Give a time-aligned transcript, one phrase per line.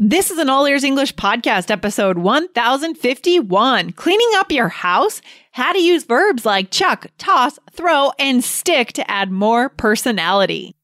[0.00, 5.80] This is an All Ears English podcast, episode 1051 Cleaning Up Your House, how to
[5.80, 10.76] use verbs like chuck, toss, throw, and stick to add more personality.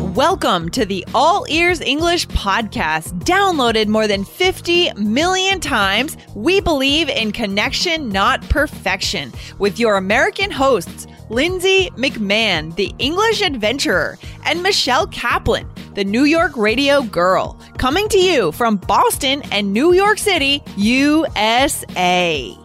[0.00, 3.16] Welcome to the All Ears English podcast.
[3.20, 10.50] Downloaded more than 50 million times, we believe in connection, not perfection, with your American
[10.50, 18.08] hosts, Lindsay McMahon, the English adventurer, and Michelle Kaplan, the New York radio girl, coming
[18.08, 22.56] to you from Boston and New York City, USA.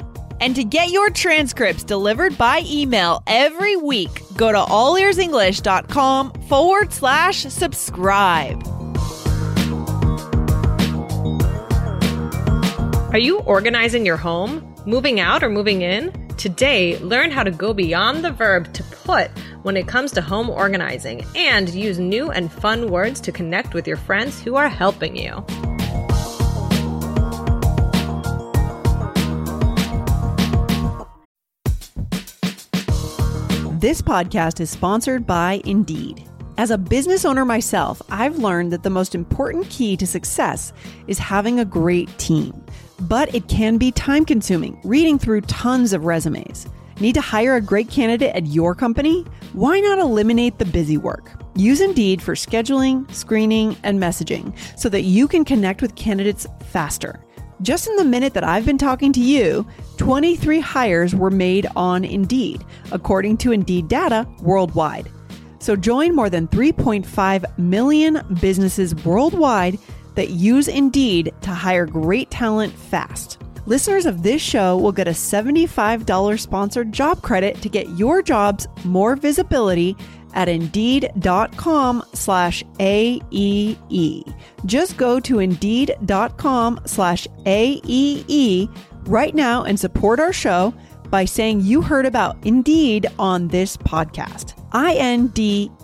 [0.42, 7.42] And to get your transcripts delivered by email every week, go to allearsenglish.com forward slash
[7.42, 8.66] subscribe.
[13.12, 16.14] Are you organizing your home, moving out, or moving in?
[16.40, 19.30] Today, learn how to go beyond the verb to put
[19.64, 23.86] when it comes to home organizing and use new and fun words to connect with
[23.86, 25.44] your friends who are helping you.
[33.82, 36.26] This podcast is sponsored by Indeed.
[36.58, 40.72] As a business owner myself, I've learned that the most important key to success
[41.08, 42.64] is having a great team.
[43.02, 46.68] But it can be time consuming reading through tons of resumes.
[47.00, 49.26] Need to hire a great candidate at your company?
[49.54, 51.32] Why not eliminate the busy work?
[51.56, 57.24] Use Indeed for scheduling, screening, and messaging so that you can connect with candidates faster.
[57.62, 59.66] Just in the minute that I've been talking to you,
[59.98, 65.10] 23 hires were made on Indeed, according to Indeed data worldwide.
[65.60, 69.78] So join more than 3.5 million businesses worldwide
[70.20, 73.38] that use Indeed to hire great talent fast.
[73.66, 78.68] Listeners of this show will get a $75 sponsored job credit to get your jobs
[78.84, 79.96] more visibility
[80.34, 84.36] at indeed.com slash AEE.
[84.66, 90.74] Just go to indeed.com slash AEE right now and support our show
[91.10, 94.59] by saying you heard about Indeed on this podcast.
[94.72, 95.76] I-N-D-E-E-D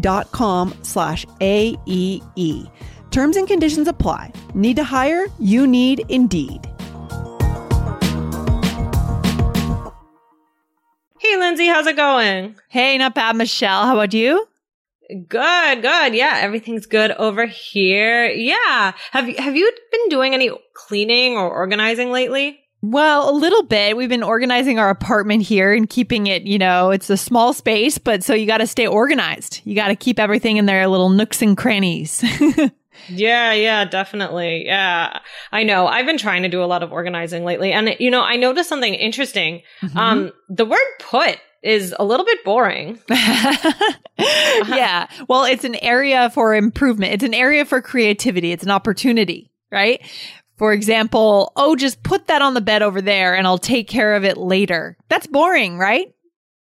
[0.00, 2.64] dot com slash A-E-E.
[3.10, 4.32] Terms and conditions apply.
[4.54, 5.26] Need to hire?
[5.38, 6.66] You need Indeed.
[11.18, 12.56] Hey, Lindsay, how's it going?
[12.68, 13.86] Hey, not bad, Michelle.
[13.86, 14.48] How about you?
[15.28, 16.14] Good, good.
[16.14, 18.26] Yeah, everything's good over here.
[18.30, 18.92] Yeah.
[19.10, 22.61] Have you have you been doing any cleaning or organizing lately?
[22.82, 23.96] Well, a little bit.
[23.96, 27.96] We've been organizing our apartment here and keeping it, you know, it's a small space,
[27.96, 29.60] but so you got to stay organized.
[29.64, 32.24] You got to keep everything in their little nooks and crannies.
[33.08, 34.66] Yeah, yeah, definitely.
[34.66, 35.18] Yeah.
[35.50, 35.86] I know.
[35.86, 37.72] I've been trying to do a lot of organizing lately.
[37.72, 39.62] And, you know, I noticed something interesting.
[39.80, 39.98] Mm-hmm.
[39.98, 42.98] Um, the word put is a little bit boring.
[44.18, 45.08] yeah.
[45.28, 47.14] Well, it's an area for improvement.
[47.14, 48.52] It's an area for creativity.
[48.52, 50.00] It's an opportunity, right?
[50.62, 54.14] For example, oh, just put that on the bed over there and I'll take care
[54.14, 54.96] of it later.
[55.08, 56.14] That's boring, right?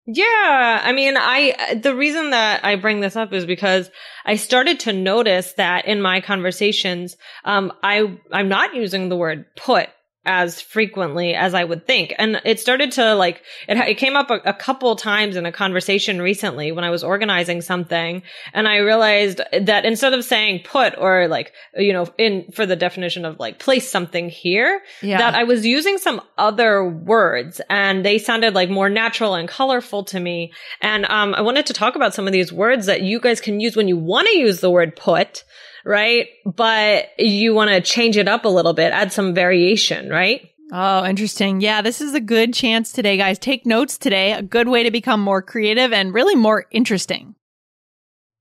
[0.06, 0.80] Yeah.
[0.84, 3.90] I mean, I, the reason that I bring this up is because
[4.24, 9.46] I started to notice that in my conversations, um, I, I'm not using the word
[9.56, 9.88] put
[10.28, 12.14] as frequently as I would think.
[12.18, 15.50] And it started to like, it, it came up a, a, couple times in a
[15.50, 18.22] conversation recently when I was organizing something.
[18.52, 22.76] And I realized that instead of saying put or like, you know, in for the
[22.76, 25.16] definition of like place something here, yeah.
[25.16, 30.04] that I was using some other words and they sounded like more natural and colorful
[30.04, 30.52] to me.
[30.82, 33.60] And, um, I wanted to talk about some of these words that you guys can
[33.60, 35.44] use when you want to use the word put
[35.84, 36.28] right?
[36.44, 40.48] But you want to change it up a little bit, add some variation, right?
[40.70, 41.60] Oh, interesting.
[41.60, 43.38] Yeah, this is a good chance today, guys.
[43.38, 44.32] Take notes today.
[44.32, 47.34] A good way to become more creative and really more interesting.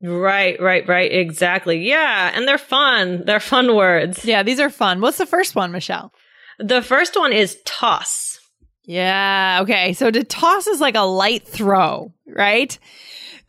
[0.01, 1.11] Right, right, right.
[1.11, 1.87] Exactly.
[1.87, 2.31] Yeah.
[2.33, 3.23] And they're fun.
[3.25, 4.25] They're fun words.
[4.25, 5.01] Yeah, these are fun.
[5.01, 6.13] What's the first one, Michelle?
[6.59, 8.39] The first one is toss.
[8.83, 9.59] Yeah.
[9.63, 9.93] Okay.
[9.93, 12.77] So to toss is like a light throw, right?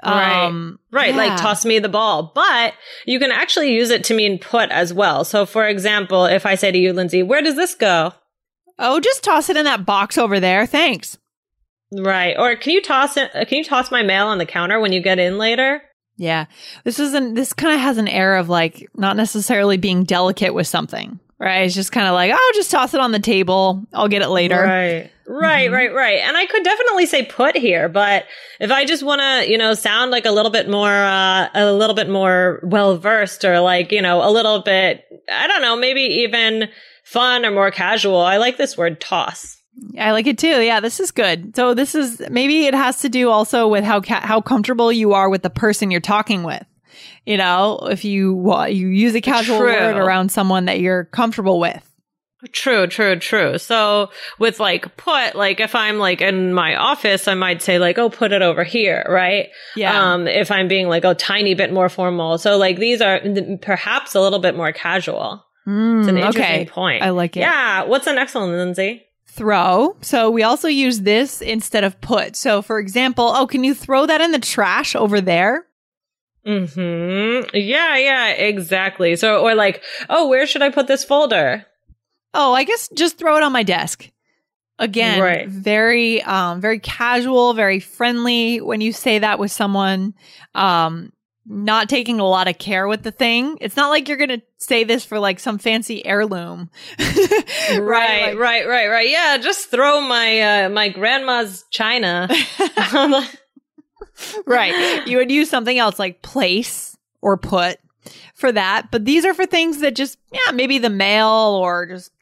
[0.02, 1.00] Um, right.
[1.00, 1.14] Right.
[1.14, 1.16] Yeah.
[1.16, 2.74] Like toss me the ball, but
[3.06, 5.24] you can actually use it to mean put as well.
[5.24, 8.12] So for example, if I say to you, Lindsay, where does this go?
[8.78, 10.66] Oh, just toss it in that box over there.
[10.66, 11.18] Thanks.
[11.92, 12.36] Right.
[12.38, 13.30] Or can you toss it?
[13.34, 15.82] Uh, can you toss my mail on the counter when you get in later?
[16.16, 16.46] Yeah.
[16.84, 20.66] This isn't, this kind of has an air of like not necessarily being delicate with
[20.66, 21.62] something, right?
[21.62, 23.86] It's just kind of like, oh, just toss it on the table.
[23.92, 24.62] I'll get it later.
[24.62, 25.10] Right.
[25.38, 25.74] Right, mm-hmm.
[25.74, 26.20] right, right.
[26.20, 28.24] And I could definitely say put here, but
[28.60, 31.72] if I just want to, you know, sound like a little bit more, uh, a
[31.72, 35.76] little bit more well versed or like, you know, a little bit, I don't know,
[35.76, 36.68] maybe even
[37.04, 39.56] fun or more casual, I like this word toss.
[39.98, 40.60] I like it too.
[40.60, 41.54] Yeah, this is good.
[41.54, 45.12] So this is maybe it has to do also with how ca- how comfortable you
[45.12, 46.64] are with the person you're talking with.
[47.24, 49.68] You know, if you wa- you use a casual True.
[49.68, 51.84] word around someone that you're comfortable with.
[52.52, 53.58] True, true, true.
[53.58, 57.98] So with like put, like if I'm like in my office, I might say like,
[57.98, 59.48] oh, put it over here, right?
[59.74, 60.12] Yeah.
[60.12, 62.38] Um, if I'm being like a tiny bit more formal.
[62.38, 63.20] So like these are
[63.60, 65.44] perhaps a little bit more casual.
[65.66, 66.66] Mm, It's an interesting okay.
[66.66, 67.02] point.
[67.02, 67.40] I like it.
[67.40, 67.84] Yeah.
[67.84, 69.04] What's the next one, Lindsay?
[69.26, 69.96] Throw.
[70.00, 72.36] So we also use this instead of put.
[72.36, 75.66] So for example, oh, can you throw that in the trash over there?
[76.44, 77.40] Hmm.
[77.52, 77.96] Yeah.
[77.96, 78.28] Yeah.
[78.28, 79.16] Exactly.
[79.16, 81.66] So or like, oh, where should I put this folder?
[82.40, 84.10] Oh, I guess just throw it on my desk.
[84.78, 85.48] Again, Right.
[85.48, 90.14] very um very casual, very friendly when you say that with someone
[90.54, 91.12] um
[91.50, 93.56] not taking a lot of care with the thing.
[93.62, 96.68] It's not like you're going to say this for like some fancy heirloom.
[97.80, 98.34] Right.
[98.34, 98.66] Like- Right.
[98.68, 98.86] Right.
[98.88, 99.08] Right.
[99.08, 99.38] Yeah.
[99.38, 102.28] Just throw my uh, my grandma's china.
[104.46, 105.06] right.
[105.06, 107.78] You would use something else like place or put
[108.34, 108.88] for that.
[108.90, 112.12] But these are for things that just, yeah, maybe the mail or just,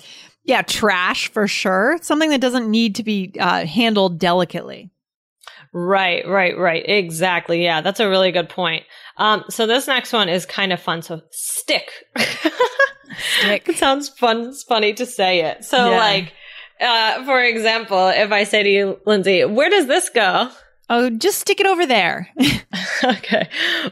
[0.44, 1.98] yeah, trash for sure.
[2.02, 4.90] Something that doesn't need to be uh, handled delicately.
[5.72, 6.82] Right, right, right.
[6.88, 7.62] Exactly.
[7.62, 8.84] Yeah, that's a really good point.
[9.18, 11.02] Um, so this next one is kind of fun.
[11.02, 11.90] So stick.
[12.16, 13.68] Stick.
[13.68, 14.48] it sounds fun.
[14.48, 15.64] It's funny to say it.
[15.64, 15.98] So Yeah.
[15.98, 16.32] like,
[16.80, 20.50] uh, for example, if I say to you, Lindsay, where does this go?
[20.88, 22.28] Oh, just stick it over there.
[23.04, 23.48] okay.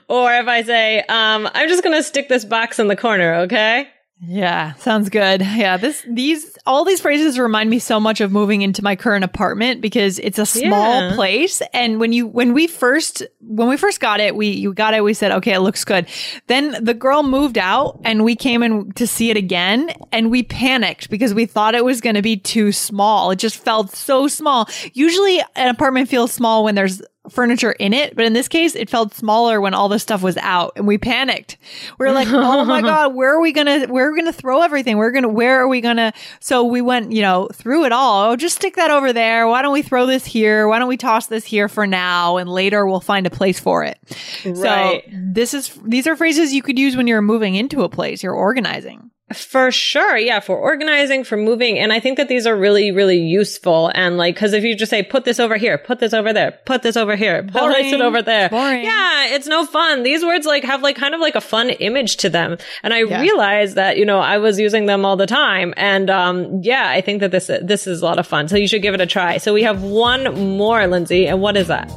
[0.09, 3.35] Or if I say, um, I'm just going to stick this box in the corner.
[3.43, 3.89] Okay.
[4.21, 5.41] Yeah, sounds good.
[5.43, 9.25] Yeah, this these all these phrases remind me so much of moving into my current
[9.25, 11.15] apartment because it's a small Yeah.
[11.15, 14.95] place and when you when we first when we first got it, we you got
[14.95, 16.07] it, we said, "Okay, it looks good."
[16.47, 20.43] Then the girl moved out and we came in to see it again and we
[20.45, 23.31] panicked because we thought it was going to be too small.
[23.33, 24.69] It just felt so small.
[24.95, 28.91] Usually an apartment feels small when there's furniture in it, but in this case, it
[28.91, 31.57] felt smaller when all the stuff was out, and we panicked.
[31.99, 33.87] We are like, "Oh my god, where are we gonna?
[33.87, 34.97] Where are we gonna throw everything?
[34.97, 38.33] We're gonna, where are we gonna?" So we went, you know, through it all.
[38.33, 39.47] Oh, just stick that over there.
[39.49, 40.69] Why don't we throw this here?
[40.69, 43.85] Why don't we toss this here for now, and later we'll find a place for
[43.85, 43.99] it.
[44.45, 45.05] Right.
[45.05, 48.23] So this is these are phrases you could use when you're moving into a place.
[48.23, 49.11] You're organizing.
[49.33, 50.19] For sure.
[50.19, 50.41] Yeah.
[50.41, 51.79] For organizing, for moving.
[51.79, 53.91] And I think that these are really, really useful.
[53.95, 56.53] And like, cause if you just say, put this over here, put this over there,
[56.67, 58.51] put this over here, place it over there.
[58.51, 58.85] Boring.
[58.85, 59.29] Yeah.
[59.35, 60.03] It's no fun.
[60.03, 62.59] These words like have like kind of like a fun image to them.
[62.83, 63.23] And I Yeah.
[63.23, 65.73] realized that, you know, I was using them all the time.
[65.79, 68.49] And, um, yeah, I think that this, this is a lot of fun.
[68.49, 69.39] So you should give it a try.
[69.39, 71.27] So we have one more, Lindsay.
[71.27, 71.91] And what is that?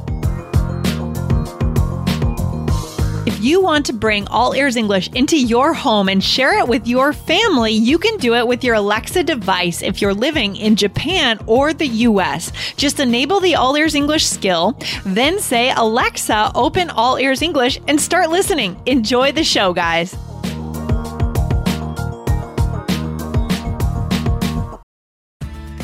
[3.38, 6.88] If you want to bring All Ears English into your home and share it with
[6.88, 11.38] your family, you can do it with your Alexa device if you're living in Japan
[11.46, 12.50] or the US.
[12.76, 14.76] Just enable the All Ears English skill,
[15.06, 18.76] then say, Alexa, open All Ears English and start listening.
[18.86, 20.16] Enjoy the show, guys.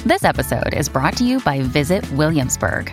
[0.04, 2.92] This episode is brought to you by Visit Williamsburg.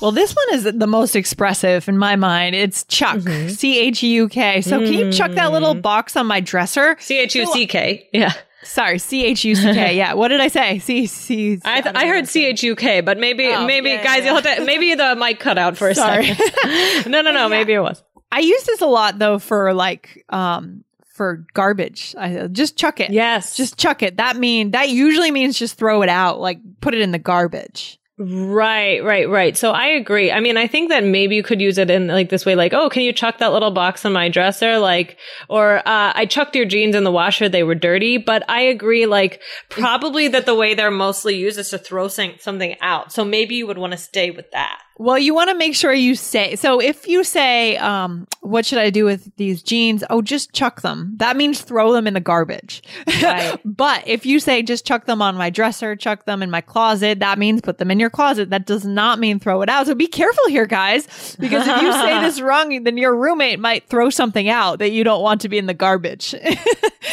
[0.00, 2.54] Well, this one is the most expressive in my mind.
[2.54, 4.60] It's Chuck, C H U K.
[4.60, 6.96] So, can you chuck that little box on my dresser?
[7.00, 8.08] C H U C K.
[8.12, 8.32] Yeah.
[8.62, 9.96] Sorry, C H U C K.
[9.96, 10.12] Yeah.
[10.14, 10.80] What did I say?
[10.80, 11.60] C C.
[11.64, 14.32] I, th- I heard C H U K, but maybe Oh, maybe yeah, guys, yeah.
[14.34, 16.26] you'll have to maybe the mic cut out for a Sorry.
[16.34, 17.10] second.
[17.10, 17.48] no, no, no.
[17.56, 18.02] Maybe it was.
[18.30, 22.14] I use this a lot though for like um for garbage.
[22.18, 23.10] I just chuck it.
[23.12, 24.18] Yes, Just chuck it.
[24.18, 27.98] That mean that usually means just throw it out, like put it in the garbage.
[28.18, 29.56] Right, right, right.
[29.56, 30.32] So I agree.
[30.32, 32.72] I mean, I think that maybe you could use it in like this way, like,
[32.72, 34.78] oh, can you chuck that little box on my dresser?
[34.78, 35.18] Like,
[35.48, 38.18] or uh, I chucked your jeans in the washer; they were dirty.
[38.18, 42.76] But I agree, like, probably that the way they're mostly used is to throw something
[42.80, 43.12] out.
[43.12, 44.80] So maybe you would want to stay with that.
[44.98, 46.80] Well, you want to make sure you say so.
[46.80, 51.12] If you say, um, "What should I do with these jeans?" Oh, just chuck them.
[51.16, 52.82] That means throw them in the garbage.
[53.22, 53.58] Right.
[53.64, 57.20] but if you say, "Just chuck them on my dresser," chuck them in my closet,
[57.20, 58.50] that means put them in your closet.
[58.50, 59.86] That does not mean throw it out.
[59.86, 63.88] So be careful here, guys, because if you say this wrong, then your roommate might
[63.88, 66.34] throw something out that you don't want to be in the garbage.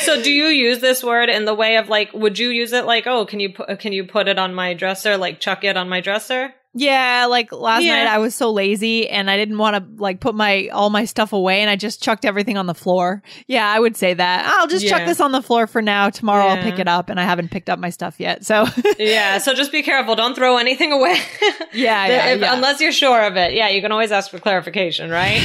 [0.02, 2.86] So do you use this word in the way of like, would you use it
[2.86, 5.18] like, oh, can you put, can you put it on my dresser?
[5.18, 6.54] Like chuck it on my dresser?
[6.76, 8.04] Yeah, like last Yeah.
[8.04, 11.06] night I was so lazy and I didn't want to like put my all my
[11.06, 13.22] stuff away and I just chucked everything on the floor.
[13.48, 14.46] Yeah, I would say that.
[14.58, 16.10] I'll just chuck this on the floor for now.
[16.10, 18.44] Tomorrow I'll pick it up and I haven't picked up my stuff yet.
[18.46, 18.66] So
[18.98, 20.16] yeah, so just be careful.
[20.16, 21.18] Don't throw anything away.
[21.76, 22.54] Yeah, yeah, If- yeah.
[22.54, 23.54] Unless you're sure of it.
[23.54, 25.42] Yeah, you can always ask for clarification, right?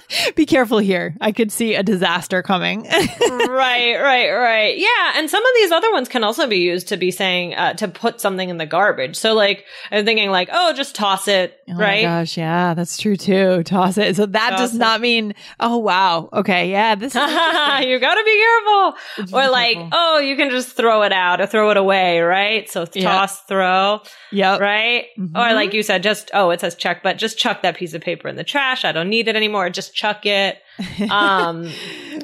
[0.36, 1.16] be careful here.
[1.20, 2.84] I could see a disaster coming.
[2.84, 4.78] right, right, right.
[4.78, 7.72] Yeah, and some of these other ones can also be used to be saying uh,
[7.74, 9.16] to put something in the garbage.
[9.16, 12.04] So, like, I'm thinking like, oh, just toss it, Oh right?
[12.04, 13.62] my gosh, yeah, that's true too.
[13.64, 14.16] Toss it.
[14.16, 14.78] So that Toss does it.
[14.78, 17.16] not mean, oh wow, okay, yeah, this is
[17.86, 19.36] you gotta be careful.
[19.38, 19.90] Or like, careful.
[19.92, 22.68] oh, you can just throw it out or throw it away, right?
[22.70, 23.02] So Yeah.
[23.12, 24.00] toss, throw,
[24.32, 24.60] yep.
[24.60, 25.06] right?
[25.18, 25.30] Mhm.
[25.36, 28.00] Or like you said, just oh, it says check, but just chuck that piece of
[28.02, 28.84] paper in the trash.
[28.84, 29.68] I don't need it anymore.
[29.70, 30.58] Just chuck it.
[31.10, 31.70] Um,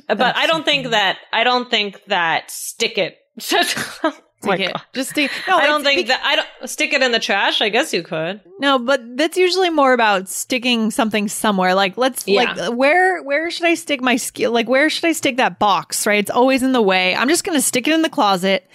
[0.08, 3.18] but I don't think that I don't think that stick it.
[4.48, 4.72] oh it.
[4.72, 4.82] God.
[4.92, 5.30] Just stick.
[5.46, 7.60] No, I don't think be- that I don't stick it in the trash.
[7.60, 8.40] I guess you could.
[8.58, 11.74] No, but that's usually more about sticking something somewhere.
[11.74, 12.52] Like, let's Yeah.
[12.54, 14.52] like where where should I stick my skill?
[14.52, 16.06] Like, where should I stick that box?
[16.06, 17.14] Right, it's always in the way.
[17.14, 18.66] I'm just gonna stick it in the closet,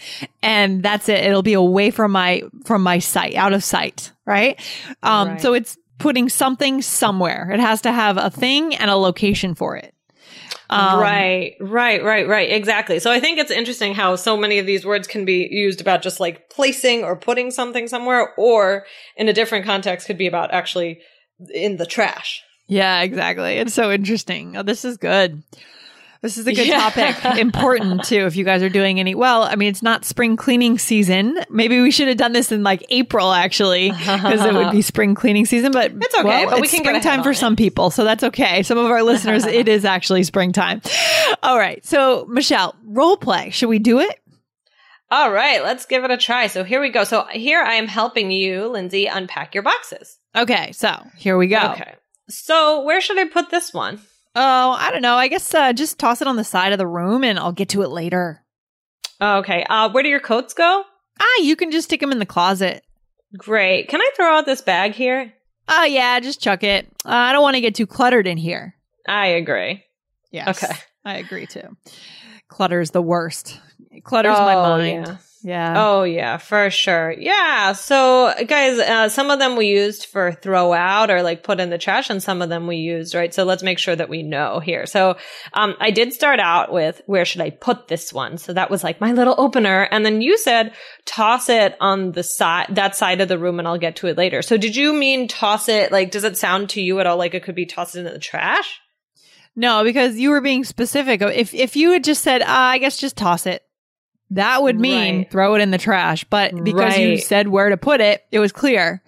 [0.44, 1.24] and that's it.
[1.24, 4.12] It'll be away from my from my sight, out of sight.
[4.26, 4.60] Right.
[5.02, 5.30] Um.
[5.30, 5.42] Right.
[5.42, 7.50] So it's putting something somewhere.
[7.54, 9.95] It has to have a thing and a location for it.
[10.70, 12.52] Um, right, right, right, right.
[12.52, 13.00] Exactly.
[13.00, 16.02] So I think it's interesting how so many of these words can be used about
[16.02, 18.86] just like placing or putting something somewhere, or
[19.16, 21.00] in a different context, could be about actually
[21.54, 22.44] in the trash.
[22.68, 23.02] Yeah.
[23.02, 23.58] Exactly.
[23.58, 24.58] It's so interesting.
[24.58, 25.44] Oh, this is good.
[26.26, 26.90] This is a good Yeah.
[26.90, 27.38] topic.
[27.38, 28.26] Important too.
[28.26, 31.40] If you guys are doing any, well, I mean, it's not spring cleaning season.
[31.52, 35.14] Maybe we should have done this in like April actually, because it would be spring
[35.14, 35.72] cleaning season.
[35.72, 38.64] But It's okay, well, but we can springtime for on some people, so that's okay.
[38.64, 40.82] Some of our listeners, it is actually springtime.
[41.44, 41.86] All right.
[41.86, 43.52] So Michelle, role play.
[43.52, 44.20] Should we do it?
[45.12, 46.48] All right, let's give it a try.
[46.48, 47.04] So here we go.
[47.04, 50.18] So here I am helping you, Lindsay, unpack your boxes.
[50.36, 50.72] Okay.
[50.72, 51.74] So here we go.
[51.74, 51.94] Okay.
[52.30, 54.02] So where should I put this one?
[54.36, 55.16] Oh, I don't know.
[55.16, 57.70] I guess uh, just toss it on the side of the room, and I'll get
[57.70, 58.44] to it later.
[59.22, 59.64] Okay.
[59.70, 60.84] Uh, where do your coats go?
[61.20, 62.84] Ah, you can just stick them in the closet.
[63.38, 63.88] Great.
[63.88, 65.34] Can I throw out this bag here?
[65.70, 66.86] Oh yeah, just chuck it.
[67.06, 68.76] Uh, I don't want to get too cluttered in here.
[69.08, 69.84] I agree.
[70.32, 70.62] Yes.
[70.64, 70.74] Okay.
[71.06, 71.76] I agree too.
[72.50, 73.60] Clutter's the worst.
[73.92, 75.08] It clutters my Oh, mind.
[75.08, 75.18] yeah.
[75.46, 75.76] Yeah.
[75.78, 77.12] Oh yeah, for sure.
[77.12, 77.74] Yeah.
[77.74, 81.70] So guys, uh, some of them we used for throw out or like put in
[81.70, 83.32] the trash and some of them we used, right?
[83.32, 84.88] So let's make sure that we know here.
[84.88, 85.18] So,
[85.54, 88.40] um, I did start out with where should I put this one?
[88.40, 89.84] So that was like my little opener.
[89.84, 90.74] And then you said
[91.06, 94.18] toss it on the side, that side of the room and I'll get to it
[94.18, 94.42] later.
[94.42, 95.92] So did you mean toss it?
[95.92, 98.18] Like, does it sound to you at all like it could be tossed into the
[98.18, 98.80] trash?
[99.56, 101.22] No, because you were being specific.
[101.22, 103.65] If if you had just said, uh, I guess just toss it,
[104.32, 105.32] that would mean Right.
[105.32, 106.24] throw it in the trash.
[106.26, 109.04] But because you said where to put it, it was clear.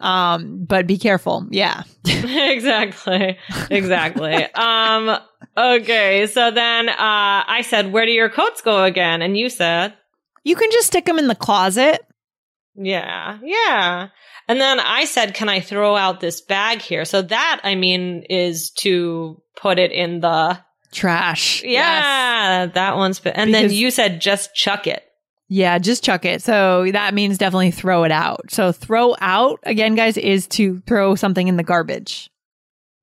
[0.00, 1.46] Um, but be careful.
[1.50, 1.84] Yeah.
[2.04, 3.38] exactly.
[3.70, 4.34] Exactly.
[4.54, 5.18] um,
[5.56, 6.26] okay.
[6.26, 9.22] So then, uh, I said, where do your coats go again?
[9.22, 9.94] And you said,
[10.44, 12.00] You can just stick them in the closet.
[12.74, 14.08] Yeah, yeah.
[14.48, 17.04] And then I said, can I throw out this bag here?
[17.06, 20.58] So that, I mean, is to put it in the,
[20.96, 21.62] Trash.
[21.62, 21.72] Yes.
[21.74, 25.02] yeah, that one's, and then you said just chuck it.
[25.48, 26.42] Yeah, just chuck it.
[26.42, 28.50] So that means definitely throw it out.
[28.50, 32.30] So throw out again, guys, is to throw something in the garbage.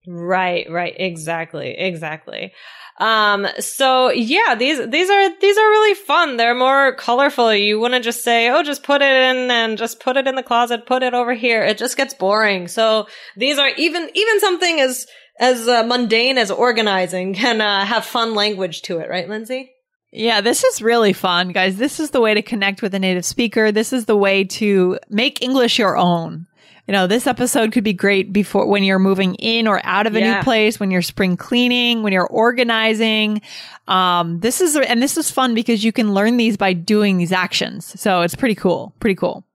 [0.07, 0.95] Right, right.
[0.97, 2.51] Exactly, exactly.
[2.99, 6.37] Um, so yeah, these, these are, these are really fun.
[6.37, 7.53] They're more colorful.
[7.53, 10.33] You want to just say, oh, just put it in and just put it in
[10.33, 11.63] the closet, put it over here.
[11.63, 12.67] It just gets boring.
[12.67, 13.07] So
[13.37, 15.05] these are even, even something as,
[15.39, 19.71] as uh, mundane as organizing can uh, have fun language to it, right, Lindsay?
[20.11, 21.77] Yeah, this is really fun, guys.
[21.77, 23.71] This is the way to connect with a native speaker.
[23.71, 26.45] This is the way to make English your own.
[26.87, 30.15] You know, this episode could be great before when you're moving in or out of
[30.15, 30.35] a Yeah.
[30.37, 33.41] new place, when you're spring cleaning, when you're organizing.
[33.87, 37.31] Um, this is, and this is fun because you can learn these by doing these
[37.31, 37.99] actions.
[37.99, 38.93] So it's pretty cool.
[38.99, 39.45] Pretty cool.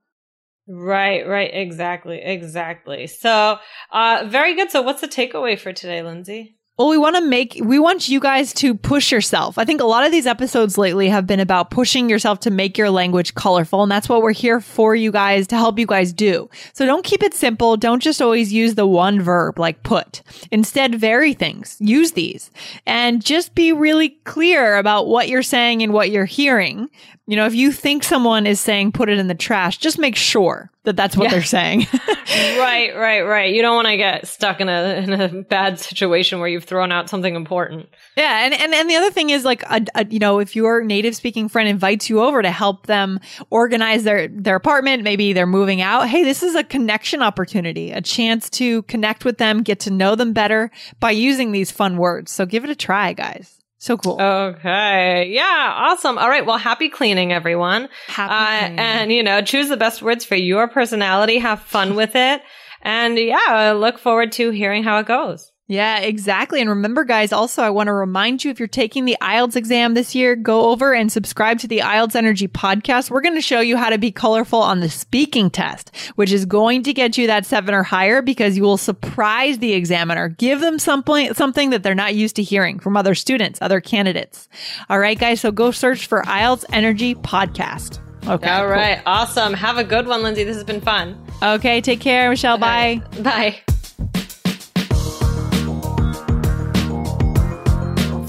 [0.71, 3.07] Right, right, exactly, exactly.
[3.07, 3.57] So,
[3.91, 4.69] uh, very good.
[4.69, 6.59] So, what's the takeaway for today, Lindsay?
[6.77, 9.57] Well, we want to make, we want you guys to push yourself.
[9.57, 12.77] I think a lot of these episodes lately have been about pushing yourself to make
[12.77, 13.83] your language colorful.
[13.83, 16.49] And that's what we're here for you guys to help you guys do.
[16.71, 17.75] So don't keep it simple.
[17.75, 20.21] Don't just always use the one verb like put.
[20.51, 21.75] Instead, vary things.
[21.81, 22.49] Use these
[22.85, 26.87] and just be really clear about what you're saying and what you're hearing.
[27.29, 30.15] You know, if you think someone is saying put it in the trash, just make
[30.15, 31.29] sure that that's what yeah.
[31.29, 31.85] they're saying.
[32.27, 33.53] right, right, right.
[33.53, 36.91] You don't want to get stuck in a in a bad situation where you've thrown
[36.91, 37.87] out something important.
[38.17, 40.83] Yeah, and and, and the other thing is like a, a, you know, if your
[40.83, 43.19] native speaking friend invites you over to help them
[43.51, 48.01] organize their their apartment, maybe they're moving out, hey, this is a connection opportunity, a
[48.01, 52.31] chance to connect with them, get to know them better by using these fun words.
[52.31, 53.58] So give it a try, guys.
[53.79, 54.21] So cool.
[54.21, 55.29] Okay.
[55.29, 55.73] Yeah.
[55.73, 56.17] Awesome.
[56.17, 56.45] All right.
[56.45, 57.87] Well, happy cleaning, everyone.
[58.07, 58.75] Happy uh.
[58.77, 61.39] And, you know, choose the best words for your personality.
[61.39, 62.41] Have fun with it.
[62.81, 65.51] And yeah, I look forward to hearing how it goes.
[65.69, 66.61] Yeah, exactly.
[66.61, 69.93] And remember, guys, also, I want to remind you if you're taking the IELTS exam
[69.93, 73.11] this year, go over and subscribe to the IELTS Energy podcast.
[73.11, 76.47] We're going to show you how to be colorful on the speaking test, which is
[76.47, 80.29] going to get you that seven or higher because you will surprise the examiner.
[80.29, 84.49] Give them something, something that they're not used to hearing from other students, other candidates.
[84.89, 85.39] All right, guys.
[85.39, 87.99] So go search for IELTS Energy podcast.
[88.27, 88.49] Okay.
[88.49, 88.95] All right.
[88.95, 89.03] Cool.
[89.05, 89.53] Awesome.
[89.53, 90.43] Have a good one, Lindsay.
[90.43, 91.15] This has been fun.
[91.43, 91.79] Okay.
[91.79, 92.57] Take care, Michelle.
[92.57, 93.03] Bye.
[93.21, 93.61] Bye.